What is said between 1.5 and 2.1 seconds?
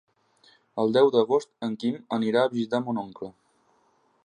en Quim